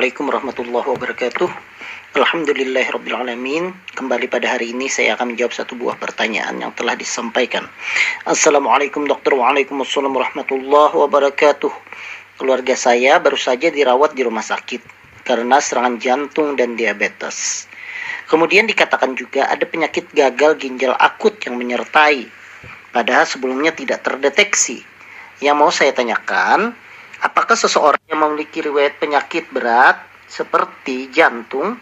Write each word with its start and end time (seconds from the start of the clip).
Assalamualaikum 0.00 0.32
warahmatullahi 0.32 0.88
wabarakatuh. 0.96 1.48
Alhamdulillahirrabbilalamin. 2.16 3.68
Kembali 3.92 4.32
pada 4.32 4.56
hari 4.56 4.72
ini 4.72 4.88
saya 4.88 5.12
akan 5.12 5.36
menjawab 5.36 5.52
satu 5.52 5.76
buah 5.76 6.00
pertanyaan 6.00 6.56
yang 6.56 6.72
telah 6.72 6.96
disampaikan. 6.96 7.68
Assalamualaikum 8.24 9.04
dokter. 9.04 9.36
Waalaikumsalam 9.36 10.08
warahmatullahi 10.08 10.96
wabarakatuh. 10.96 11.68
Keluarga 12.40 12.72
saya 12.80 13.20
baru 13.20 13.36
saja 13.36 13.68
dirawat 13.68 14.16
di 14.16 14.24
rumah 14.24 14.40
sakit 14.40 14.80
karena 15.28 15.60
serangan 15.60 16.00
jantung 16.00 16.56
dan 16.56 16.80
diabetes. 16.80 17.68
Kemudian 18.24 18.64
dikatakan 18.64 19.12
juga 19.12 19.52
ada 19.52 19.68
penyakit 19.68 20.08
gagal 20.16 20.64
ginjal 20.64 20.96
akut 20.96 21.36
yang 21.44 21.60
menyertai. 21.60 22.24
Padahal 22.88 23.28
sebelumnya 23.28 23.76
tidak 23.76 24.00
terdeteksi. 24.00 24.80
Yang 25.44 25.56
mau 25.60 25.68
saya 25.68 25.92
tanyakan, 25.92 26.72
apakah 27.20 27.56
seseorang 27.56 28.02
yang 28.08 28.20
memiliki 28.24 28.64
riwayat 28.64 29.00
penyakit 29.00 29.48
berat 29.52 30.00
seperti 30.26 31.12
jantung 31.12 31.76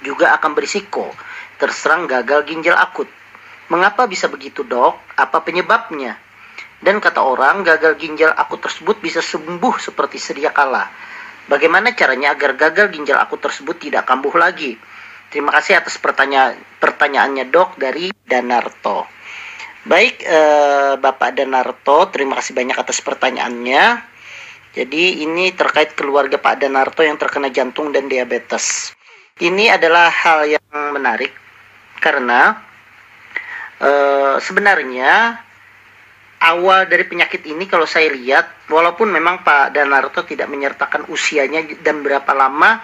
juga 0.00 0.32
akan 0.36 0.56
berisiko 0.56 1.12
terserang 1.60 2.08
gagal 2.08 2.48
ginjal 2.48 2.74
akut. 2.80 3.06
Mengapa 3.68 4.08
bisa 4.08 4.26
begitu 4.26 4.64
dok? 4.64 4.96
Apa 5.14 5.44
penyebabnya? 5.44 6.16
Dan 6.80 6.96
kata 6.96 7.20
orang, 7.20 7.60
gagal 7.60 8.00
ginjal 8.00 8.32
akut 8.32 8.64
tersebut 8.64 8.96
bisa 9.04 9.20
sembuh 9.20 9.76
seperti 9.76 10.16
sedia 10.16 10.50
kala. 10.50 10.88
Bagaimana 11.44 11.92
caranya 11.92 12.32
agar 12.32 12.56
gagal 12.56 12.88
ginjal 12.96 13.20
akut 13.20 13.44
tersebut 13.44 13.76
tidak 13.76 14.08
kambuh 14.08 14.32
lagi? 14.32 14.80
Terima 15.28 15.52
kasih 15.54 15.78
atas 15.78 16.00
pertanya 16.00 16.56
pertanyaannya 16.80 17.52
dok 17.52 17.76
dari 17.76 18.10
Danarto. 18.10 19.06
Baik 19.84 20.24
eh, 20.24 20.94
Bapak 20.96 21.36
Danarto, 21.36 22.08
terima 22.10 22.40
kasih 22.40 22.56
banyak 22.56 22.74
atas 22.80 22.98
pertanyaannya. 23.04 24.09
Jadi 24.70 25.26
ini 25.26 25.50
terkait 25.50 25.98
keluarga 25.98 26.38
Pak 26.38 26.62
Danarto 26.62 27.02
yang 27.02 27.18
terkena 27.18 27.50
jantung 27.50 27.90
dan 27.90 28.06
diabetes. 28.06 28.94
Ini 29.42 29.74
adalah 29.74 30.06
hal 30.12 30.46
yang 30.46 30.94
menarik 30.94 31.34
karena 31.98 32.54
e, 33.82 33.90
sebenarnya 34.38 35.42
awal 36.40 36.86
dari 36.86 37.02
penyakit 37.02 37.44
ini 37.50 37.66
kalau 37.66 37.84
saya 37.84 38.14
lihat 38.14 38.70
walaupun 38.70 39.10
memang 39.10 39.42
Pak 39.42 39.74
Danarto 39.74 40.22
tidak 40.22 40.46
menyertakan 40.46 41.10
usianya 41.10 41.66
dan 41.82 42.06
berapa 42.06 42.30
lama 42.30 42.80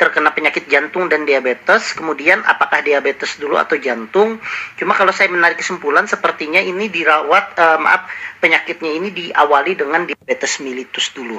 terkena 0.00 0.32
penyakit 0.32 0.64
jantung 0.72 1.12
dan 1.12 1.28
diabetes, 1.28 1.92
kemudian 1.92 2.40
apakah 2.48 2.80
diabetes 2.80 3.36
dulu 3.36 3.60
atau 3.60 3.76
jantung? 3.76 4.40
Cuma 4.80 4.96
kalau 4.96 5.12
saya 5.12 5.28
menarik 5.28 5.60
kesimpulan, 5.60 6.08
sepertinya 6.08 6.56
ini 6.56 6.88
dirawat, 6.88 7.52
uh, 7.60 7.76
maaf, 7.76 8.08
penyakitnya 8.40 8.96
ini 8.96 9.12
diawali 9.12 9.76
dengan 9.76 10.08
diabetes 10.08 10.56
mellitus 10.64 11.12
dulu. 11.12 11.36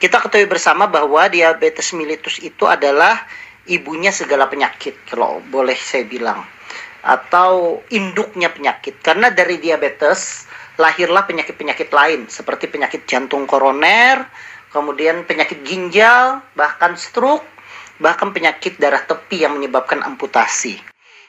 Kita 0.00 0.24
ketahui 0.24 0.48
bersama 0.48 0.88
bahwa 0.88 1.28
diabetes 1.28 1.92
mellitus 1.92 2.40
itu 2.40 2.64
adalah 2.64 3.28
ibunya 3.68 4.08
segala 4.08 4.48
penyakit 4.48 5.04
kalau 5.04 5.44
boleh 5.52 5.76
saya 5.76 6.08
bilang 6.08 6.40
atau 7.04 7.84
induknya 7.94 8.50
penyakit 8.50 8.98
karena 9.04 9.30
dari 9.30 9.62
diabetes 9.62 10.48
lahirlah 10.78 11.26
penyakit-penyakit 11.26 11.90
lain 11.90 12.30
seperti 12.30 12.70
penyakit 12.70 13.04
jantung 13.04 13.44
koroner, 13.50 14.30
kemudian 14.70 15.26
penyakit 15.26 15.66
ginjal, 15.66 16.38
bahkan 16.54 16.94
stroke, 16.94 17.44
bahkan 17.98 18.34
penyakit 18.34 18.78
darah 18.78 19.02
tepi 19.02 19.46
yang 19.46 19.58
menyebabkan 19.58 20.02
amputasi. 20.02 20.78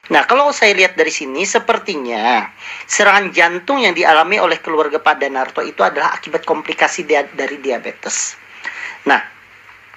Nah, 0.09 0.25
kalau 0.25 0.50
saya 0.50 0.74
lihat 0.74 0.97
dari 0.97 1.13
sini, 1.13 1.46
sepertinya 1.46 2.50
serangan 2.90 3.30
jantung 3.30 3.78
yang 3.78 3.94
dialami 3.94 4.41
oleh 4.41 4.57
keluarga 4.57 4.97
Pak 4.97 5.22
Danarto 5.22 5.62
itu 5.62 5.85
adalah 5.85 6.18
akibat 6.18 6.47
komplikasi 6.50 7.06
dari 7.06 7.62
diabetes. 7.62 8.34
Nah, 9.06 9.22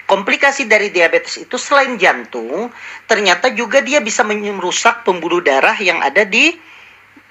Komplikasi 0.03 0.67
dari 0.67 0.91
diabetes 0.91 1.39
itu 1.39 1.55
selain 1.55 1.95
jantung, 1.95 2.67
ternyata 3.07 3.47
juga 3.55 3.79
dia 3.79 4.03
bisa 4.03 4.21
merusak 4.27 5.07
pembuluh 5.07 5.39
darah 5.39 5.79
yang 5.79 6.03
ada 6.03 6.27
di 6.27 6.59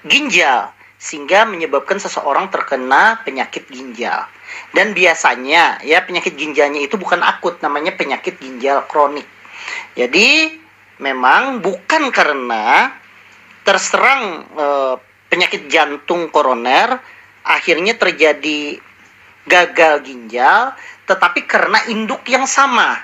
ginjal 0.03 0.73
sehingga 1.03 1.43
menyebabkan 1.43 1.99
seseorang 1.99 2.47
terkena 2.47 3.19
penyakit 3.27 3.67
ginjal. 3.67 4.23
Dan 4.71 4.95
biasanya 4.95 5.83
ya 5.83 5.99
penyakit 5.99 6.39
ginjalnya 6.39 6.79
itu 6.79 6.95
bukan 6.95 7.19
akut, 7.19 7.59
namanya 7.59 7.91
penyakit 7.91 8.39
ginjal 8.39 8.87
kronik. 8.87 9.27
Jadi 9.99 10.55
memang 11.03 11.59
bukan 11.59 12.07
karena 12.07 12.95
terserang 13.67 14.47
e, 14.55 14.67
penyakit 15.27 15.67
jantung 15.67 16.31
koroner 16.31 16.95
akhirnya 17.43 17.99
terjadi 17.99 18.79
gagal 19.43 20.07
ginjal, 20.07 20.71
tetapi 21.03 21.43
karena 21.43 21.83
induk 21.91 22.23
yang 22.31 22.47
sama, 22.47 22.95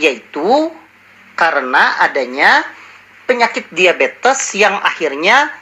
yaitu 0.00 0.72
karena 1.36 2.00
adanya 2.00 2.64
penyakit 3.28 3.68
diabetes 3.76 4.56
yang 4.56 4.80
akhirnya 4.80 5.52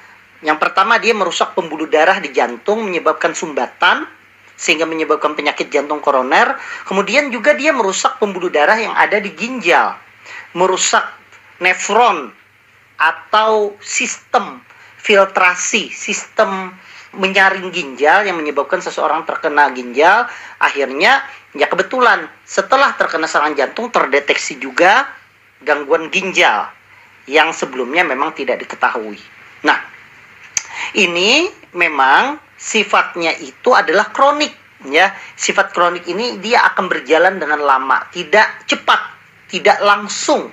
yang 0.41 0.57
pertama 0.57 0.97
dia 0.97 1.13
merusak 1.13 1.53
pembuluh 1.53 1.85
darah 1.89 2.17
di 2.17 2.33
jantung 2.33 2.85
menyebabkan 2.85 3.37
sumbatan 3.37 4.09
sehingga 4.57 4.85
menyebabkan 4.85 5.33
penyakit 5.33 5.73
jantung 5.73 6.05
koroner. 6.05 6.57
Kemudian 6.85 7.33
juga 7.33 7.57
dia 7.57 7.73
merusak 7.73 8.21
pembuluh 8.21 8.53
darah 8.53 8.77
yang 8.77 8.93
ada 8.93 9.17
di 9.21 9.33
ginjal, 9.33 9.97
merusak 10.57 11.05
nefron 11.61 12.33
atau 13.01 13.77
sistem 13.81 14.61
filtrasi, 15.01 15.89
sistem 15.89 16.77
menyaring 17.11 17.73
ginjal 17.75 18.23
yang 18.23 18.39
menyebabkan 18.39 18.79
seseorang 18.79 19.27
terkena 19.27 19.67
ginjal 19.75 20.31
akhirnya 20.63 21.27
ya 21.59 21.67
kebetulan 21.67 22.31
setelah 22.47 22.95
terkena 22.95 23.27
serangan 23.27 23.59
jantung 23.59 23.91
terdeteksi 23.91 24.63
juga 24.63 25.11
gangguan 25.59 26.07
ginjal 26.15 26.71
yang 27.27 27.51
sebelumnya 27.51 28.07
memang 28.07 28.31
tidak 28.39 28.63
diketahui. 28.63 29.19
Nah, 29.67 29.79
ini 30.97 31.51
memang 31.77 32.39
sifatnya 32.57 33.35
itu 33.39 33.71
adalah 33.73 34.11
kronik 34.11 34.53
ya. 34.89 35.13
Sifat 35.37 35.73
kronik 35.77 36.09
ini 36.09 36.41
dia 36.41 36.65
akan 36.73 36.89
berjalan 36.89 37.37
dengan 37.41 37.61
lama, 37.61 38.05
tidak 38.11 38.67
cepat, 38.67 39.01
tidak 39.53 39.79
langsung 39.85 40.51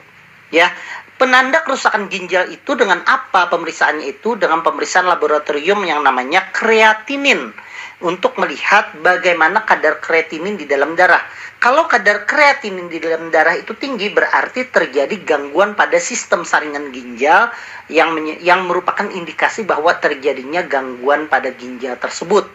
ya. 0.51 0.71
Penanda 1.17 1.65
kerusakan 1.65 2.13
ginjal 2.13 2.45
itu 2.53 2.77
dengan 2.77 3.01
apa 3.09 3.49
pemeriksaannya 3.49 4.05
itu? 4.05 4.37
Dengan 4.37 4.61
pemeriksaan 4.61 5.09
laboratorium 5.09 5.81
yang 5.81 6.05
namanya 6.05 6.53
kreatinin 6.53 7.57
untuk 7.97 8.37
melihat 8.37 8.93
bagaimana 9.01 9.65
kadar 9.65 9.97
kreatinin 9.97 10.53
di 10.53 10.69
dalam 10.69 10.93
darah. 10.93 11.21
Kalau 11.57 11.89
kadar 11.89 12.29
kreatinin 12.29 12.85
di 12.85 13.01
dalam 13.01 13.33
darah 13.33 13.57
itu 13.57 13.73
tinggi 13.73 14.13
berarti 14.13 14.69
terjadi 14.69 15.17
gangguan 15.25 15.73
pada 15.73 15.97
sistem 15.97 16.45
saringan 16.45 16.93
ginjal 16.93 17.49
yang 17.89 18.13
yang 18.45 18.69
merupakan 18.69 19.09
indikasi 19.09 19.65
bahwa 19.65 19.97
terjadinya 19.97 20.61
gangguan 20.69 21.25
pada 21.25 21.49
ginjal 21.57 21.97
tersebut. 21.97 22.45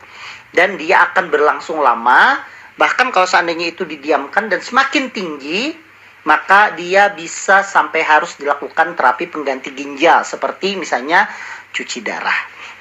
Dan 0.55 0.79
dia 0.79 1.11
akan 1.11 1.33
berlangsung 1.33 1.83
lama, 1.83 2.39
bahkan 2.79 3.11
kalau 3.11 3.27
seandainya 3.27 3.75
itu 3.75 3.83
didiamkan 3.83 4.47
dan 4.53 4.63
semakin 4.63 5.11
tinggi, 5.11 5.75
maka 6.23 6.71
dia 6.79 7.11
bisa 7.11 7.67
sampai 7.67 8.07
harus 8.07 8.39
dilakukan 8.39 8.95
terapi 8.95 9.27
pengganti 9.27 9.75
ginjal 9.75 10.23
seperti 10.23 10.79
misalnya 10.79 11.27
cuci 11.75 12.05
darah. 12.05 12.37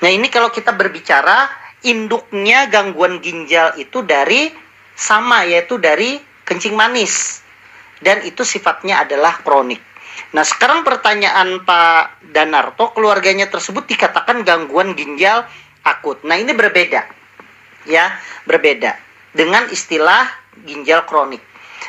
Nah, 0.05 0.09
ini 0.11 0.29
kalau 0.29 0.53
kita 0.53 0.75
berbicara 0.75 1.60
induknya 1.81 2.69
gangguan 2.69 3.21
ginjal 3.21 3.73
itu 3.77 4.05
dari 4.05 4.53
sama 4.93 5.45
yaitu 5.49 5.81
dari 5.81 6.21
kencing 6.45 6.77
manis 6.77 7.41
dan 8.01 8.21
itu 8.25 8.41
sifatnya 8.41 9.05
adalah 9.05 9.39
kronik. 9.41 9.81
Nah, 10.35 10.43
sekarang 10.43 10.83
pertanyaan 10.83 11.63
Pak 11.63 12.31
Danarto, 12.33 12.91
keluarganya 12.91 13.47
tersebut 13.47 13.87
dikatakan 13.87 14.43
gangguan 14.43 14.93
ginjal 14.97 15.47
akut. 15.85 16.21
Nah, 16.27 16.35
ini 16.37 16.51
berbeda. 16.51 17.07
Ya, 17.89 18.13
berbeda 18.45 18.93
dengan 19.33 19.65
istilah 19.71 20.27
ginjal 20.67 21.07
kronik. 21.09 21.41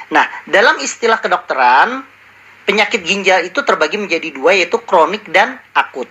Nah, 0.08 0.24
dalam 0.48 0.80
istilah 0.80 1.20
kedokteran, 1.20 2.04
penyakit 2.64 3.04
ginjal 3.04 3.44
itu 3.44 3.60
terbagi 3.60 4.00
menjadi 4.00 4.32
dua 4.32 4.56
yaitu 4.56 4.80
kronik 4.80 5.26
dan 5.28 5.60
akut. 5.76 6.08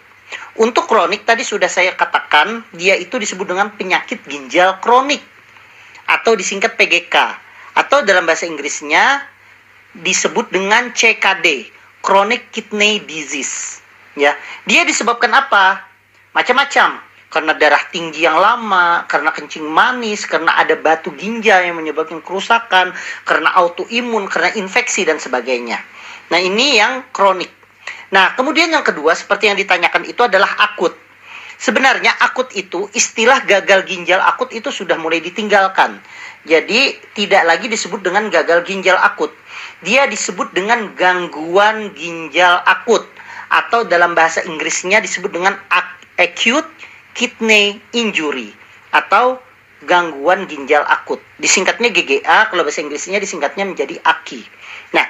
Untuk 0.60 0.84
kronik 0.90 1.24
tadi 1.24 1.48
sudah 1.48 1.72
saya 1.72 1.96
katakan, 1.96 2.68
dia 2.76 3.00
itu 3.00 3.16
disebut 3.16 3.48
dengan 3.48 3.72
penyakit 3.72 4.20
ginjal 4.28 4.84
kronik 4.84 5.24
atau 6.12 6.36
disingkat 6.36 6.76
PGK 6.76 7.16
atau 7.72 8.04
dalam 8.04 8.28
bahasa 8.28 8.44
Inggrisnya 8.44 9.24
disebut 9.96 10.52
dengan 10.52 10.92
CKD, 10.92 11.72
chronic 12.04 12.52
kidney 12.52 13.00
disease. 13.00 13.80
Ya, 14.20 14.36
dia 14.68 14.84
disebabkan 14.84 15.32
apa? 15.32 15.88
Macam-macam 16.36 17.00
karena 17.32 17.56
darah 17.56 17.80
tinggi 17.96 18.28
yang 18.28 18.36
lama, 18.36 19.08
karena 19.08 19.32
kencing 19.32 19.64
manis, 19.64 20.28
karena 20.28 20.52
ada 20.60 20.76
batu 20.76 21.16
ginjal 21.16 21.64
yang 21.64 21.80
menyebabkan 21.80 22.20
kerusakan, 22.20 22.92
karena 23.24 23.56
autoimun, 23.56 24.28
karena 24.28 24.52
infeksi 24.60 25.08
dan 25.08 25.16
sebagainya. 25.16 25.80
Nah, 26.28 26.40
ini 26.44 26.76
yang 26.76 27.08
kronik. 27.16 27.61
Nah, 28.12 28.36
kemudian 28.36 28.68
yang 28.68 28.84
kedua 28.84 29.16
seperti 29.16 29.48
yang 29.48 29.58
ditanyakan 29.58 30.04
itu 30.08 30.22
adalah 30.24 30.52
akut. 30.60 30.94
sebenarnya 31.62 32.10
akut 32.26 32.50
itu 32.58 32.90
istilah 32.98 33.46
gagal 33.46 33.86
ginjal 33.86 34.18
akut 34.18 34.50
itu 34.50 34.74
sudah 34.74 34.98
mulai 34.98 35.22
ditinggalkan. 35.22 36.02
Jadi 36.50 36.98
tidak 37.14 37.46
lagi 37.46 37.70
disebut 37.70 38.02
dengan 38.02 38.34
gagal 38.34 38.66
ginjal 38.66 38.98
akut. 38.98 39.30
Dia 39.86 40.10
disebut 40.10 40.58
dengan 40.58 40.98
gangguan 40.98 41.94
ginjal 41.94 42.66
akut 42.66 43.06
atau 43.54 43.86
dalam 43.86 44.18
bahasa 44.18 44.42
Inggrisnya 44.42 45.06
disebut 45.06 45.30
dengan 45.30 45.54
acute 46.18 46.66
kidney 47.14 47.78
injury 47.94 48.58
atau 48.90 49.38
gangguan 49.86 50.50
ginjal 50.50 50.82
akut. 50.90 51.22
Disingkatnya 51.38 51.94
GGA, 51.94 52.50
kalau 52.50 52.66
bahasa 52.66 52.82
Inggrisnya 52.82 53.22
disingkatnya 53.22 53.70
menjadi 53.70 54.02
AKI. 54.02 54.42
Nah, 54.98 55.06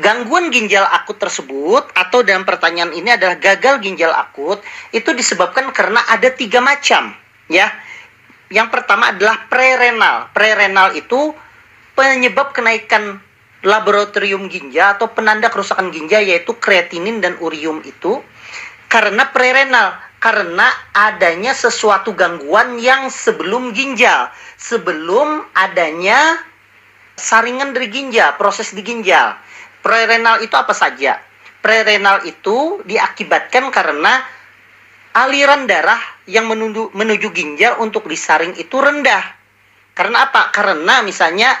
gangguan 0.00 0.48
ginjal 0.48 0.82
akut 0.90 1.20
tersebut 1.20 1.92
atau 1.94 2.24
dalam 2.24 2.48
pertanyaan 2.48 2.90
ini 2.96 3.14
adalah 3.14 3.36
gagal 3.36 3.78
ginjal 3.84 4.10
akut 4.16 4.64
itu 4.90 5.12
disebabkan 5.12 5.70
karena 5.70 6.00
ada 6.08 6.32
tiga 6.32 6.58
macam 6.64 7.12
ya 7.46 7.68
yang 8.50 8.72
pertama 8.72 9.12
adalah 9.14 9.46
prerenal 9.46 10.32
prerenal 10.32 10.96
itu 10.96 11.36
penyebab 11.94 12.56
kenaikan 12.56 13.20
laboratorium 13.60 14.48
ginjal 14.48 14.96
atau 14.96 15.12
penanda 15.12 15.52
kerusakan 15.52 15.92
ginjal 15.92 16.24
yaitu 16.24 16.56
kreatinin 16.56 17.20
dan 17.20 17.36
urium 17.38 17.84
itu 17.84 18.24
karena 18.88 19.28
prerenal 19.30 20.00
karena 20.20 20.68
adanya 20.92 21.56
sesuatu 21.56 22.12
gangguan 22.12 22.76
yang 22.76 23.08
sebelum 23.08 23.72
ginjal, 23.72 24.28
sebelum 24.60 25.48
adanya 25.56 26.36
saringan 27.16 27.72
dari 27.72 27.88
ginjal, 27.88 28.36
proses 28.36 28.76
di 28.76 28.84
ginjal. 28.84 29.32
Prerenal 29.80 30.44
itu 30.44 30.52
apa 30.56 30.76
saja? 30.76 31.20
Prerenal 31.60 32.24
itu 32.24 32.80
diakibatkan 32.84 33.68
karena 33.68 34.24
aliran 35.12 35.66
darah 35.66 36.00
yang 36.24 36.46
menuju, 36.46 36.94
menuju 36.94 37.28
ginjal 37.34 37.80
untuk 37.82 38.06
disaring 38.06 38.56
itu 38.56 38.76
rendah. 38.78 39.24
Karena 39.92 40.30
apa? 40.30 40.48
Karena 40.54 41.04
misalnya 41.04 41.52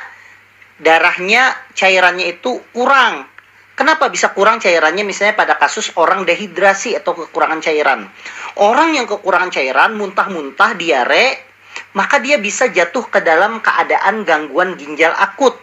darahnya 0.80 1.52
cairannya 1.76 2.40
itu 2.40 2.62
kurang. 2.72 3.28
Kenapa 3.76 4.12
bisa 4.12 4.36
kurang 4.36 4.60
cairannya 4.60 5.08
misalnya 5.08 5.40
pada 5.40 5.56
kasus 5.56 5.88
orang 5.96 6.28
dehidrasi 6.28 7.00
atau 7.00 7.16
kekurangan 7.16 7.64
cairan? 7.64 8.12
Orang 8.60 8.92
yang 8.92 9.08
kekurangan 9.08 9.48
cairan, 9.48 9.96
muntah-muntah, 9.96 10.76
diare, 10.76 11.48
maka 11.96 12.20
dia 12.20 12.36
bisa 12.36 12.68
jatuh 12.68 13.08
ke 13.08 13.24
dalam 13.24 13.64
keadaan 13.64 14.28
gangguan 14.28 14.76
ginjal 14.76 15.16
akut. 15.16 15.56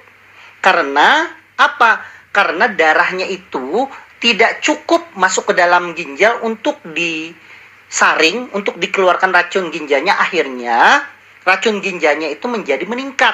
Karena 0.66 1.30
apa? 1.62 2.17
Karena 2.38 2.70
darahnya 2.70 3.26
itu 3.26 3.90
tidak 4.22 4.62
cukup 4.62 5.02
masuk 5.18 5.50
ke 5.50 5.54
dalam 5.58 5.98
ginjal 5.98 6.38
untuk 6.46 6.78
disaring, 6.86 8.54
untuk 8.54 8.78
dikeluarkan 8.78 9.34
racun 9.34 9.74
ginjalnya. 9.74 10.14
Akhirnya 10.22 11.02
racun 11.42 11.82
ginjalnya 11.82 12.30
itu 12.30 12.46
menjadi 12.46 12.86
meningkat. 12.86 13.34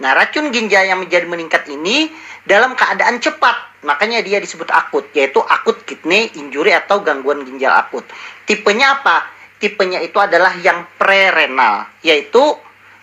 Nah, 0.00 0.16
racun 0.16 0.48
ginjal 0.48 0.88
yang 0.88 1.04
menjadi 1.04 1.28
meningkat 1.28 1.68
ini 1.68 2.08
dalam 2.48 2.72
keadaan 2.72 3.20
cepat, 3.20 3.84
makanya 3.84 4.24
dia 4.24 4.40
disebut 4.40 4.72
akut, 4.72 5.12
yaitu 5.12 5.44
akut 5.44 5.76
kidney 5.84 6.32
injury 6.40 6.72
atau 6.72 7.04
gangguan 7.04 7.44
ginjal 7.44 7.76
akut. 7.76 8.08
Tipenya 8.48 9.04
apa? 9.04 9.28
Tipenya 9.60 10.00
itu 10.00 10.16
adalah 10.16 10.56
yang 10.64 10.88
prerenal, 10.96 11.84
yaitu 12.00 12.40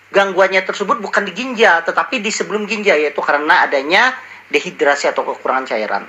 gangguannya 0.10 0.66
tersebut 0.66 0.98
bukan 0.98 1.30
di 1.30 1.38
ginjal, 1.38 1.86
tetapi 1.86 2.18
di 2.18 2.34
sebelum 2.34 2.66
ginjal, 2.66 2.98
yaitu 2.98 3.22
karena 3.22 3.70
adanya 3.70 4.18
dehidrasi 4.52 5.12
atau 5.12 5.24
kekurangan 5.28 5.70
cairan. 5.70 6.04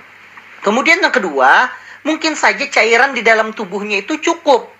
Kemudian 0.63 1.03
yang 1.03 1.15
kedua, 1.15 1.71
mungkin 2.03 2.35
saja 2.35 2.67
cairan 2.67 3.15
di 3.15 3.23
dalam 3.23 3.55
tubuhnya 3.55 4.03
itu 4.03 4.19
cukup, 4.19 4.71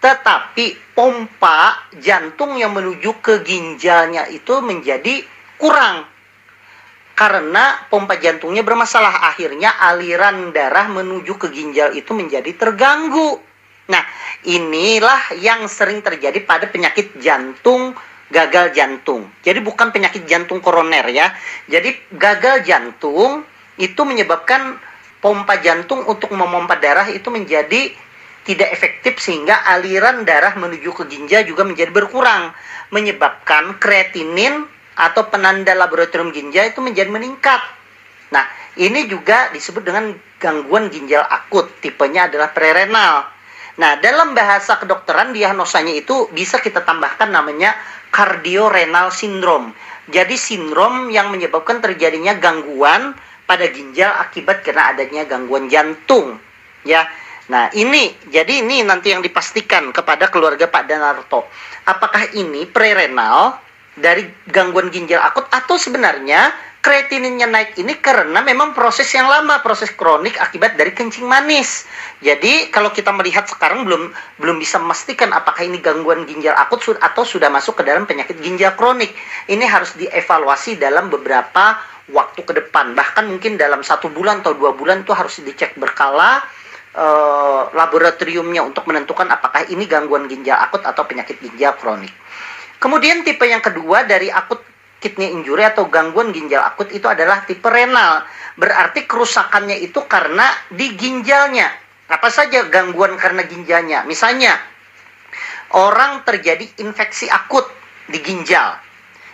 tetapi 0.00 0.96
pompa 0.96 1.88
jantung 2.00 2.58
yang 2.60 2.76
menuju 2.76 3.22
ke 3.24 3.40
ginjalnya 3.44 4.28
itu 4.28 4.60
menjadi 4.60 5.24
kurang. 5.56 6.04
Karena 7.12 7.86
pompa 7.92 8.16
jantungnya 8.16 8.64
bermasalah, 8.64 9.30
akhirnya 9.30 9.76
aliran 9.78 10.50
darah 10.50 10.88
menuju 10.88 11.36
ke 11.36 11.52
ginjal 11.52 11.92
itu 11.92 12.16
menjadi 12.16 12.50
terganggu. 12.56 13.38
Nah, 13.92 14.02
inilah 14.48 15.36
yang 15.38 15.68
sering 15.68 16.00
terjadi 16.00 16.40
pada 16.42 16.66
penyakit 16.72 17.14
jantung 17.20 17.92
gagal 18.32 18.72
jantung. 18.72 19.28
Jadi 19.44 19.60
bukan 19.60 19.92
penyakit 19.92 20.24
jantung 20.24 20.64
koroner 20.64 21.04
ya. 21.12 21.28
Jadi 21.68 22.16
gagal 22.16 22.64
jantung 22.64 23.44
itu 23.76 24.00
menyebabkan 24.00 24.80
pompa 25.20 25.60
jantung 25.60 26.02
untuk 26.08 26.32
memompa 26.32 26.80
darah 26.80 27.12
itu 27.12 27.28
menjadi 27.28 27.92
tidak 28.42 28.74
efektif 28.74 29.22
sehingga 29.22 29.62
aliran 29.70 30.26
darah 30.26 30.56
menuju 30.58 30.90
ke 30.96 31.04
ginjal 31.06 31.46
juga 31.46 31.62
menjadi 31.62 31.94
berkurang 31.94 32.50
menyebabkan 32.90 33.78
kreatinin 33.78 34.66
atau 34.98 35.30
penanda 35.30 35.72
laboratorium 35.72 36.34
ginjal 36.34 36.68
itu 36.68 36.82
menjadi 36.82 37.08
meningkat. 37.08 37.60
Nah, 38.34 38.44
ini 38.76 39.08
juga 39.08 39.48
disebut 39.54 39.84
dengan 39.84 40.12
gangguan 40.36 40.92
ginjal 40.92 41.24
akut, 41.24 41.70
tipenya 41.80 42.28
adalah 42.28 42.52
prerenal. 42.52 43.30
Nah, 43.80 43.96
dalam 44.04 44.36
bahasa 44.36 44.76
kedokteran 44.76 45.32
diagnosanya 45.32 45.96
itu 45.96 46.28
bisa 46.36 46.60
kita 46.60 46.84
tambahkan 46.84 47.32
namanya 47.32 47.72
cardiorenal 48.12 49.08
syndrome. 49.10 49.72
Jadi 50.12 50.36
sindrom 50.36 51.08
yang 51.08 51.32
menyebabkan 51.32 51.80
terjadinya 51.80 52.36
gangguan 52.36 53.16
pada 53.48 53.66
ginjal 53.72 54.12
akibat 54.20 54.62
karena 54.62 54.92
adanya 54.92 55.24
gangguan 55.24 55.66
jantung. 55.72 56.36
Ya. 56.84 57.08
Nah, 57.50 57.72
ini 57.74 58.14
jadi 58.30 58.62
ini 58.62 58.86
nanti 58.86 59.10
yang 59.10 59.24
dipastikan 59.24 59.90
kepada 59.90 60.30
keluarga 60.30 60.70
Pak 60.70 60.84
Danarto. 60.86 61.48
Apakah 61.88 62.30
ini 62.38 62.68
prerenal 62.70 63.58
dari 63.98 64.24
gangguan 64.48 64.88
ginjal 64.88 65.20
akut 65.20 65.50
atau 65.50 65.74
sebenarnya 65.76 66.54
kreatininnya 66.82 67.46
naik 67.46 67.78
ini 67.78 67.94
karena 68.02 68.42
memang 68.42 68.74
proses 68.74 69.06
yang 69.14 69.30
lama, 69.30 69.62
proses 69.62 69.94
kronik 69.94 70.34
akibat 70.42 70.74
dari 70.74 70.90
kencing 70.90 71.22
manis. 71.22 71.86
Jadi 72.18 72.74
kalau 72.74 72.90
kita 72.90 73.14
melihat 73.14 73.46
sekarang 73.46 73.86
belum 73.86 74.10
belum 74.42 74.58
bisa 74.58 74.82
memastikan 74.82 75.30
apakah 75.30 75.62
ini 75.62 75.78
gangguan 75.78 76.26
ginjal 76.26 76.58
akut 76.58 76.82
atau 76.98 77.22
sudah 77.22 77.46
masuk 77.54 77.78
ke 77.78 77.86
dalam 77.86 78.02
penyakit 78.02 78.34
ginjal 78.42 78.74
kronik. 78.74 79.14
Ini 79.46 79.62
harus 79.62 79.94
dievaluasi 79.94 80.82
dalam 80.82 81.06
beberapa 81.06 81.78
waktu 82.10 82.42
ke 82.42 82.50
depan. 82.50 82.98
Bahkan 82.98 83.30
mungkin 83.30 83.54
dalam 83.54 83.86
satu 83.86 84.10
bulan 84.10 84.42
atau 84.42 84.58
dua 84.58 84.74
bulan 84.74 85.06
itu 85.06 85.14
harus 85.14 85.38
dicek 85.38 85.78
berkala 85.78 86.42
uh, 86.98 87.70
laboratoriumnya 87.78 88.58
untuk 88.66 88.90
menentukan 88.90 89.30
apakah 89.30 89.70
ini 89.70 89.86
gangguan 89.86 90.26
ginjal 90.26 90.58
akut 90.58 90.82
atau 90.82 91.06
penyakit 91.06 91.38
ginjal 91.38 91.78
kronik. 91.78 92.10
Kemudian 92.82 93.22
tipe 93.22 93.46
yang 93.46 93.62
kedua 93.62 94.02
dari 94.02 94.26
akut 94.26 94.71
kidney 95.02 95.34
injury 95.34 95.66
atau 95.66 95.90
gangguan 95.90 96.30
ginjal 96.30 96.62
akut 96.62 96.88
itu 96.94 97.04
adalah 97.10 97.42
tipe 97.42 97.66
renal. 97.66 98.22
Berarti 98.54 99.04
kerusakannya 99.10 99.82
itu 99.82 99.98
karena 100.06 100.46
di 100.70 100.94
ginjalnya. 100.94 101.66
Apa 102.06 102.30
saja 102.30 102.70
gangguan 102.70 103.18
karena 103.18 103.42
ginjalnya? 103.42 104.06
Misalnya, 104.06 104.54
orang 105.74 106.22
terjadi 106.22 106.78
infeksi 106.78 107.26
akut 107.26 107.66
di 108.06 108.22
ginjal. 108.22 108.78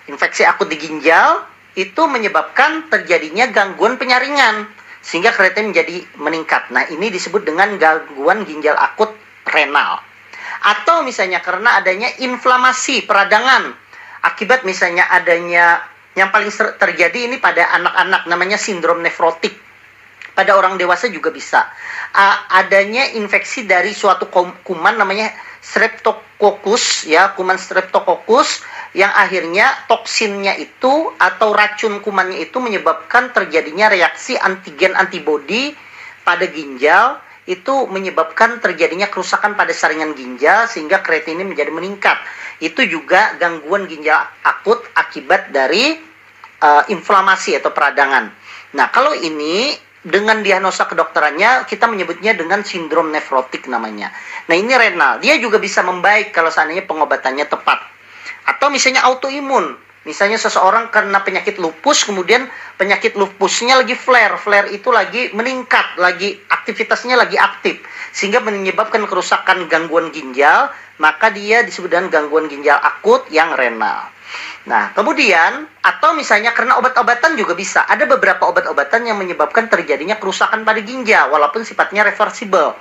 Infeksi 0.09 0.49
akut 0.49 0.73
di 0.73 0.81
ginjal 0.81 1.45
itu 1.77 2.03
menyebabkan 2.09 2.89
terjadinya 2.89 3.51
gangguan 3.53 4.01
penyaringan 4.01 4.71
sehingga 5.05 5.35
kreatin 5.37 5.71
menjadi 5.71 6.07
meningkat. 6.17 6.71
Nah, 6.73 6.89
ini 6.89 7.13
disebut 7.13 7.45
dengan 7.45 7.77
gangguan 7.77 8.47
ginjal 8.49 8.79
akut 8.79 9.13
renal. 9.45 10.01
Atau 10.59 11.07
misalnya 11.07 11.39
karena 11.39 11.79
adanya 11.79 12.11
inflamasi 12.19 13.07
peradangan 13.07 13.88
akibat 14.29 14.63
misalnya 14.69 15.09
adanya 15.09 15.81
yang 16.19 16.35
paling 16.35 16.51
terjadi 16.53 17.31
ini 17.31 17.39
pada 17.39 17.71
anak-anak 17.79 18.27
namanya 18.27 18.59
sindrom 18.59 19.01
nefrotik. 19.01 19.55
Pada 20.35 20.55
orang 20.55 20.79
dewasa 20.79 21.11
juga 21.11 21.35
bisa. 21.35 21.67
Uh, 22.15 22.37
adanya 22.63 23.11
infeksi 23.19 23.67
dari 23.67 23.91
suatu 23.91 24.31
kuman 24.63 24.95
namanya 24.95 25.35
Streptococcus 25.59 27.11
ya, 27.11 27.35
kuman 27.35 27.59
Streptococcus 27.59 28.63
yang 28.95 29.11
akhirnya 29.13 29.69
toksinnya 29.91 30.55
itu 30.57 31.13
atau 31.19 31.53
racun 31.53 32.01
kumannya 32.01 32.41
itu 32.41 32.57
menyebabkan 32.63 33.35
terjadinya 33.35 33.91
reaksi 33.91 34.39
antigen 34.39 34.95
antibodi 34.95 35.75
pada 36.23 36.47
ginjal 36.49 37.21
itu 37.49 37.89
menyebabkan 37.89 38.61
terjadinya 38.61 39.09
kerusakan 39.09 39.57
pada 39.57 39.73
saringan 39.73 40.13
ginjal 40.13 40.69
sehingga 40.69 41.01
kreatinin 41.01 41.49
menjadi 41.49 41.73
meningkat. 41.73 42.21
Itu 42.61 42.85
juga 42.85 43.41
gangguan 43.41 43.89
ginjal 43.89 44.21
akut 44.45 44.85
akibat 44.93 45.49
dari 45.49 45.97
uh, 46.61 46.85
inflamasi 46.93 47.57
atau 47.57 47.73
peradangan. 47.73 48.29
Nah, 48.77 48.93
kalau 48.93 49.17
ini 49.17 49.73
dengan 50.05 50.45
diagnosa 50.45 50.85
kedokterannya 50.85 51.65
kita 51.65 51.89
menyebutnya 51.89 52.37
dengan 52.37 52.61
sindrom 52.69 53.09
nefrotik 53.09 53.65
namanya. 53.65 54.13
Nah, 54.45 54.55
ini 54.55 54.77
renal. 54.77 55.25
Dia 55.25 55.41
juga 55.41 55.57
bisa 55.57 55.81
membaik 55.81 56.37
kalau 56.37 56.53
seandainya 56.53 56.85
pengobatannya 56.85 57.49
tepat. 57.49 57.81
Atau 58.45 58.69
misalnya 58.69 59.09
autoimun. 59.09 59.88
Misalnya 60.07 60.39
seseorang 60.39 60.95
karena 60.95 61.19
penyakit 61.21 61.59
lupus, 61.59 62.07
kemudian 62.07 62.47
penyakit 62.79 63.19
lupusnya 63.19 63.83
lagi 63.83 63.99
flare, 63.99 64.39
flare 64.39 64.71
itu 64.71 64.89
lagi 64.95 65.35
meningkat, 65.35 65.99
lagi 65.99 66.39
aktivitasnya 66.49 67.19
lagi 67.19 67.35
aktif, 67.35 67.83
sehingga 68.15 68.39
menyebabkan 68.39 69.05
kerusakan 69.11 69.67
gangguan 69.67 70.15
ginjal, 70.15 70.71
maka 71.03 71.35
dia 71.35 71.67
disebut 71.67 71.91
dengan 71.91 72.09
gangguan 72.09 72.47
ginjal 72.47 72.79
akut 72.79 73.27
yang 73.35 73.53
renal. 73.59 74.07
Nah, 74.69 74.93
kemudian 74.93 75.65
atau 75.81 76.13
misalnya 76.13 76.53
karena 76.53 76.77
obat-obatan 76.77 77.35
juga 77.41 77.57
bisa. 77.57 77.89
Ada 77.89 78.05
beberapa 78.05 78.45
obat-obatan 78.45 79.09
yang 79.09 79.17
menyebabkan 79.17 79.67
terjadinya 79.73 80.21
kerusakan 80.21 80.63
pada 80.63 80.85
ginjal 80.85 81.33
walaupun 81.33 81.65
sifatnya 81.65 82.05
reversible 82.05 82.77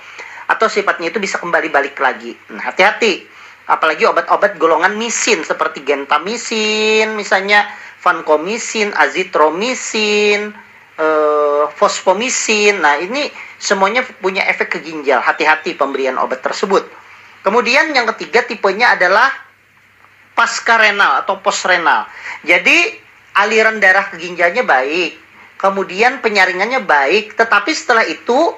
atau 0.48 0.68
sifatnya 0.68 1.12
itu 1.12 1.20
bisa 1.20 1.40
kembali 1.40 1.72
balik 1.72 1.96
lagi. 2.00 2.36
Nah, 2.52 2.72
hati-hati 2.72 3.37
apalagi 3.68 4.08
obat-obat 4.08 4.56
golongan 4.56 4.96
misin 4.96 5.44
seperti 5.44 5.84
gentamisin 5.84 7.20
misalnya 7.20 7.68
vankomisin, 8.02 8.96
azitromisin, 8.96 10.56
eh, 10.96 11.64
fosfomisin. 11.76 12.80
Nah, 12.80 12.96
ini 13.04 13.28
semuanya 13.60 14.06
punya 14.24 14.48
efek 14.48 14.78
ke 14.78 14.80
ginjal. 14.80 15.20
Hati-hati 15.20 15.76
pemberian 15.76 16.16
obat 16.16 16.40
tersebut. 16.40 16.88
Kemudian 17.44 17.92
yang 17.92 18.08
ketiga 18.16 18.44
tipenya 18.48 18.96
adalah 18.96 19.32
pasca 20.36 20.78
renal 20.80 21.26
atau 21.26 21.42
post 21.44 21.66
renal. 21.68 22.08
Jadi 22.46 22.96
aliran 23.38 23.82
darah 23.82 24.10
ke 24.10 24.18
ginjalnya 24.22 24.66
baik, 24.66 25.18
kemudian 25.58 26.22
penyaringannya 26.22 26.84
baik, 26.86 27.38
tetapi 27.38 27.72
setelah 27.74 28.06
itu 28.06 28.54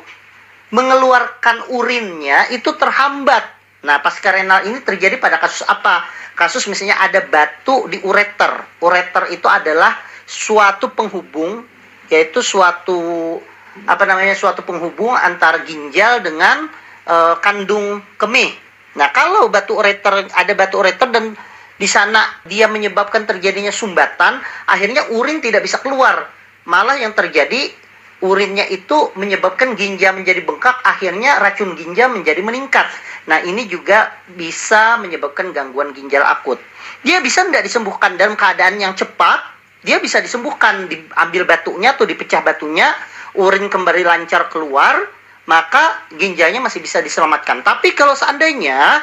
mengeluarkan 0.70 1.74
urinnya 1.74 2.52
itu 2.54 2.70
terhambat 2.78 3.59
Nah, 3.80 4.04
pasca 4.04 4.36
renal 4.36 4.68
ini 4.68 4.84
terjadi 4.84 5.16
pada 5.16 5.40
kasus 5.40 5.64
apa? 5.64 6.04
Kasus 6.36 6.68
misalnya 6.68 7.00
ada 7.00 7.24
batu 7.24 7.88
di 7.88 8.00
ureter. 8.04 8.80
Ureter 8.84 9.32
itu 9.32 9.48
adalah 9.48 9.96
suatu 10.28 10.92
penghubung, 10.92 11.64
yaitu 12.12 12.44
suatu 12.44 13.40
apa 13.88 14.04
namanya 14.04 14.36
suatu 14.36 14.68
penghubung 14.68 15.16
antara 15.16 15.64
ginjal 15.64 16.20
dengan 16.20 16.68
e, 17.08 17.16
kandung 17.40 18.04
kemih. 18.20 18.52
Nah, 19.00 19.08
kalau 19.16 19.48
batu 19.48 19.80
ureter 19.80 20.28
ada 20.28 20.54
batu 20.56 20.84
ureter 20.84 21.08
dan 21.16 21.32
di 21.80 21.88
sana 21.88 22.28
dia 22.44 22.68
menyebabkan 22.68 23.24
terjadinya 23.24 23.72
sumbatan, 23.72 24.44
akhirnya 24.68 25.08
urin 25.16 25.40
tidak 25.40 25.64
bisa 25.64 25.80
keluar. 25.80 26.28
Malah 26.68 27.00
yang 27.00 27.16
terjadi 27.16 27.72
urinnya 28.20 28.68
itu 28.68 29.16
menyebabkan 29.16 29.80
ginjal 29.80 30.16
menjadi 30.16 30.44
bengkak, 30.44 30.84
akhirnya 30.84 31.40
racun 31.40 31.76
ginjal 31.80 32.12
menjadi 32.12 32.44
meningkat. 32.44 32.88
Nah, 33.32 33.40
ini 33.44 33.68
juga 33.68 34.12
bisa 34.36 35.00
menyebabkan 35.00 35.56
gangguan 35.56 35.96
ginjal 35.96 36.24
akut. 36.28 36.60
Dia 37.04 37.24
bisa 37.24 37.48
tidak 37.48 37.64
disembuhkan 37.64 38.20
dalam 38.20 38.36
keadaan 38.36 38.76
yang 38.76 38.92
cepat, 38.92 39.40
dia 39.88 40.04
bisa 40.04 40.20
disembuhkan, 40.20 40.92
diambil 40.92 41.48
batunya 41.48 41.96
atau 41.96 42.04
dipecah 42.04 42.44
batunya, 42.44 42.92
urin 43.40 43.72
kembali 43.72 44.04
lancar 44.04 44.52
keluar, 44.52 45.00
maka 45.48 46.04
ginjalnya 46.20 46.60
masih 46.60 46.84
bisa 46.84 47.00
diselamatkan. 47.00 47.64
Tapi 47.64 47.96
kalau 47.96 48.20
seandainya 48.20 49.00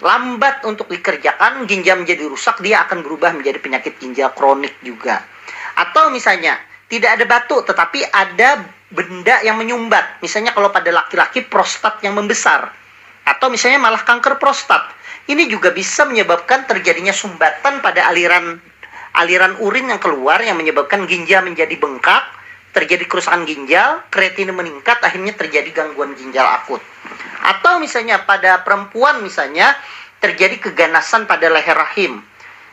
lambat 0.00 0.64
untuk 0.64 0.88
dikerjakan, 0.88 1.68
ginjal 1.68 2.00
menjadi 2.00 2.24
rusak, 2.24 2.64
dia 2.64 2.88
akan 2.88 3.04
berubah 3.04 3.36
menjadi 3.36 3.60
penyakit 3.60 4.00
ginjal 4.00 4.32
kronik 4.32 4.72
juga. 4.80 5.20
Atau 5.76 6.08
misalnya 6.08 6.56
tidak 6.88 7.20
ada 7.20 7.24
batu 7.28 7.60
tetapi 7.62 8.00
ada 8.08 8.64
benda 8.88 9.44
yang 9.44 9.60
menyumbat. 9.60 10.24
Misalnya 10.24 10.56
kalau 10.56 10.72
pada 10.72 10.88
laki-laki 10.88 11.44
prostat 11.44 12.00
yang 12.00 12.16
membesar 12.16 12.72
atau 13.28 13.52
misalnya 13.52 13.76
malah 13.78 14.02
kanker 14.02 14.40
prostat. 14.40 14.96
Ini 15.28 15.44
juga 15.44 15.68
bisa 15.76 16.08
menyebabkan 16.08 16.64
terjadinya 16.64 17.12
sumbatan 17.12 17.84
pada 17.84 18.08
aliran 18.08 18.56
aliran 19.12 19.60
urin 19.60 19.92
yang 19.92 20.00
keluar 20.00 20.40
yang 20.40 20.56
menyebabkan 20.56 21.04
ginjal 21.04 21.44
menjadi 21.44 21.76
bengkak, 21.76 22.24
terjadi 22.72 23.04
kerusakan 23.04 23.44
ginjal, 23.44 24.00
kreatinine 24.08 24.56
meningkat, 24.56 24.96
akhirnya 25.04 25.36
terjadi 25.36 25.68
gangguan 25.74 26.16
ginjal 26.16 26.48
akut. 26.48 26.80
Atau 27.44 27.76
misalnya 27.76 28.24
pada 28.24 28.64
perempuan 28.64 29.20
misalnya 29.20 29.76
terjadi 30.24 30.72
keganasan 30.72 31.28
pada 31.28 31.52
leher 31.52 31.76
rahim, 31.76 32.24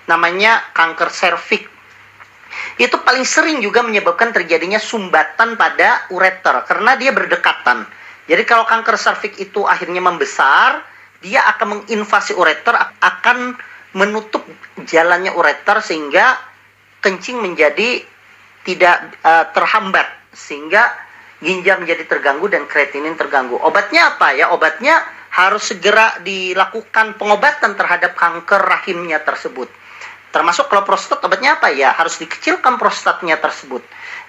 namanya 0.08 0.64
kanker 0.72 1.12
serviks 1.12 1.75
itu 2.76 2.96
paling 3.00 3.24
sering 3.24 3.64
juga 3.64 3.80
menyebabkan 3.84 4.36
terjadinya 4.36 4.80
sumbatan 4.80 5.56
pada 5.56 6.12
ureter 6.12 6.68
karena 6.68 7.00
dia 7.00 7.16
berdekatan. 7.16 7.88
Jadi 8.26 8.44
kalau 8.44 8.68
kanker 8.68 8.98
serviks 9.00 9.38
itu 9.40 9.64
akhirnya 9.64 10.02
membesar, 10.02 10.84
dia 11.24 11.46
akan 11.56 11.86
menginvasi 11.86 12.36
ureter, 12.36 12.76
akan 13.00 13.56
menutup 13.96 14.44
jalannya 14.84 15.32
ureter 15.32 15.80
sehingga 15.80 16.36
kencing 17.00 17.40
menjadi 17.40 18.04
tidak 18.66 19.14
uh, 19.24 19.46
terhambat 19.54 20.10
sehingga 20.36 20.90
ginjal 21.40 21.80
menjadi 21.80 22.04
terganggu 22.10 22.50
dan 22.52 22.68
kreatinin 22.68 23.16
terganggu. 23.16 23.56
Obatnya 23.62 24.18
apa 24.18 24.36
ya? 24.36 24.52
Obatnya 24.52 25.00
harus 25.32 25.70
segera 25.70 26.18
dilakukan 26.26 27.16
pengobatan 27.16 27.78
terhadap 27.78 28.18
kanker 28.18 28.60
rahimnya 28.60 29.22
tersebut. 29.22 29.70
Termasuk 30.36 30.68
kalau 30.68 30.84
prostat 30.84 31.24
obatnya 31.24 31.56
apa 31.56 31.72
ya? 31.72 31.96
Harus 31.96 32.20
dikecilkan 32.20 32.76
prostatnya 32.76 33.40
tersebut. 33.40 33.80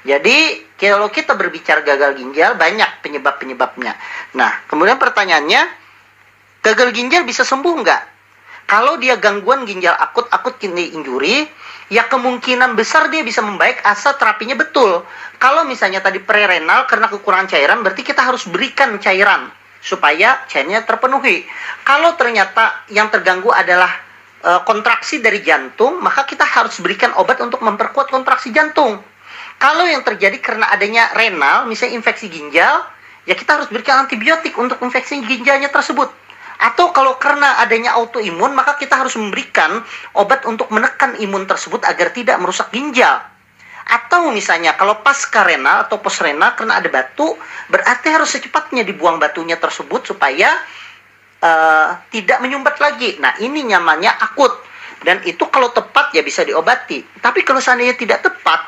Jadi 0.06 0.62
kalau 0.78 1.10
kita 1.10 1.34
berbicara 1.34 1.82
gagal 1.82 2.14
ginjal 2.14 2.54
banyak 2.54 3.02
penyebab-penyebabnya. 3.02 3.98
Nah, 4.38 4.62
kemudian 4.70 5.02
pertanyaannya, 5.02 5.66
gagal 6.62 6.94
ginjal 6.94 7.26
bisa 7.26 7.42
sembuh 7.42 7.75
nggak? 7.82 8.02
Kalau 8.70 9.02
dia 9.02 9.18
gangguan 9.18 9.66
ginjal 9.66 9.98
akut, 9.98 10.30
akut 10.30 10.62
kidney 10.62 10.94
injury, 10.94 11.50
ya 11.90 12.06
kemungkinan 12.06 12.78
besar 12.78 13.10
dia 13.10 13.26
bisa 13.26 13.42
membaik 13.42 13.82
asal 13.82 14.14
terapinya 14.14 14.54
betul. 14.54 15.02
Kalau 15.42 15.66
misalnya 15.66 15.98
tadi 15.98 16.22
prerenal 16.22 16.86
karena 16.86 17.10
kekurangan 17.10 17.50
cairan, 17.50 17.82
berarti 17.82 18.06
kita 18.06 18.22
harus 18.22 18.46
berikan 18.46 18.94
cairan 19.02 19.50
supaya 19.82 20.46
cairannya 20.46 20.86
terpenuhi. 20.86 21.50
Kalau 21.82 22.14
ternyata 22.14 22.86
yang 22.94 23.10
terganggu 23.10 23.50
adalah 23.50 24.05
kontraksi 24.62 25.19
dari 25.19 25.43
jantung, 25.43 25.99
maka 25.99 26.23
kita 26.23 26.47
harus 26.47 26.79
berikan 26.79 27.11
obat 27.19 27.43
untuk 27.43 27.59
memperkuat 27.67 28.07
kontraksi 28.15 28.55
jantung. 28.55 29.03
Kalau 29.59 29.88
yang 29.88 30.05
terjadi 30.07 30.38
karena 30.38 30.71
adanya 30.71 31.11
renal, 31.17 31.67
misalnya 31.67 31.99
infeksi 31.99 32.31
ginjal, 32.31 32.85
ya 33.26 33.35
kita 33.35 33.59
harus 33.59 33.69
berikan 33.73 34.07
antibiotik 34.07 34.55
untuk 34.55 34.79
infeksi 34.85 35.19
ginjalnya 35.25 35.73
tersebut. 35.73 36.12
Atau 36.57 36.95
kalau 36.95 37.19
karena 37.21 37.61
adanya 37.61 37.97
autoimun, 38.00 38.55
maka 38.55 38.81
kita 38.81 38.97
harus 38.97 39.19
memberikan 39.19 39.85
obat 40.17 40.47
untuk 40.49 40.73
menekan 40.73 41.19
imun 41.21 41.45
tersebut 41.45 41.85
agar 41.85 42.12
tidak 42.15 42.41
merusak 42.41 42.73
ginjal. 42.73 43.21
Atau 43.87 44.35
misalnya 44.35 44.75
kalau 44.75 44.99
pasca 45.05 45.47
renal 45.47 45.87
atau 45.87 46.03
post 46.03 46.19
karena 46.19 46.75
ada 46.75 46.88
batu, 46.91 47.38
berarti 47.71 48.09
harus 48.11 48.35
secepatnya 48.35 48.83
dibuang 48.83 49.23
batunya 49.23 49.55
tersebut 49.61 50.11
supaya 50.11 50.50
uh, 51.43 52.00
tidak 52.12 52.38
menyumbat 52.40 52.76
lagi. 52.81 53.16
Nah, 53.21 53.37
ini 53.43 53.66
nyamannya 53.66 54.12
akut. 54.23 54.52
Dan 55.02 55.21
itu 55.28 55.45
kalau 55.52 55.71
tepat 55.71 56.11
ya 56.16 56.25
bisa 56.25 56.43
diobati. 56.43 57.05
Tapi 57.21 57.45
kalau 57.45 57.61
seandainya 57.61 57.95
tidak 57.95 58.25
tepat, 58.25 58.61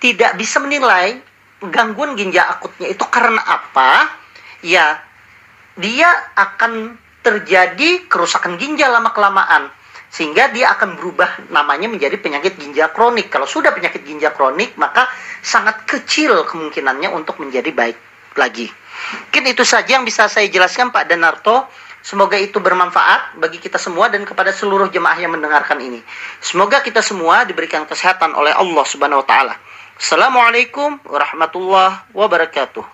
tidak 0.00 0.34
bisa 0.40 0.58
menilai 0.58 1.20
gangguan 1.64 2.12
ginjal 2.18 2.44
akutnya 2.44 2.92
itu 2.92 3.04
karena 3.08 3.40
apa, 3.40 4.12
ya 4.60 5.00
dia 5.80 6.08
akan 6.36 6.98
terjadi 7.24 8.04
kerusakan 8.08 8.60
ginjal 8.60 8.92
lama-kelamaan. 8.92 9.72
Sehingga 10.14 10.46
dia 10.54 10.70
akan 10.70 10.94
berubah 10.94 11.50
namanya 11.50 11.90
menjadi 11.90 12.14
penyakit 12.22 12.54
ginjal 12.54 12.94
kronik. 12.94 13.34
Kalau 13.34 13.50
sudah 13.50 13.74
penyakit 13.74 14.06
ginjal 14.06 14.30
kronik, 14.30 14.78
maka 14.78 15.10
sangat 15.42 15.82
kecil 15.90 16.46
kemungkinannya 16.46 17.10
untuk 17.10 17.42
menjadi 17.42 17.74
baik 17.74 17.98
lagi. 18.38 18.70
Mungkin 19.26 19.44
itu 19.50 19.66
saja 19.66 19.98
yang 19.98 20.06
bisa 20.06 20.30
saya 20.30 20.46
jelaskan 20.46 20.94
Pak 20.94 21.10
Danarto. 21.10 21.66
Semoga 22.04 22.36
itu 22.36 22.60
bermanfaat 22.60 23.40
bagi 23.40 23.56
kita 23.56 23.80
semua 23.80 24.12
dan 24.12 24.28
kepada 24.28 24.52
seluruh 24.52 24.92
jemaah 24.92 25.16
yang 25.16 25.32
mendengarkan 25.32 25.80
ini. 25.80 26.04
Semoga 26.36 26.84
kita 26.84 27.00
semua 27.00 27.48
diberikan 27.48 27.88
kesehatan 27.88 28.36
oleh 28.36 28.52
Allah 28.52 28.84
Subhanahu 28.84 29.24
wa 29.24 29.26
taala. 29.26 29.56
Assalamualaikum 29.96 31.00
warahmatullahi 31.08 32.04
wabarakatuh. 32.12 32.84